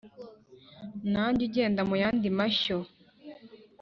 nanjye 1.11 1.41
ugenda 1.47 1.81
mu 1.89 1.95
yandi 2.01 2.27
mashyo 2.37 2.77